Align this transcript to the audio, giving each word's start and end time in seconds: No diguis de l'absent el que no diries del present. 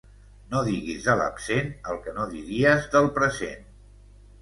No 0.53 0.61
diguis 0.69 1.03
de 1.09 1.15
l'absent 1.19 1.71
el 1.93 2.01
que 2.07 2.17
no 2.19 2.27
diries 2.35 2.91
del 2.97 3.15
present. 3.23 3.73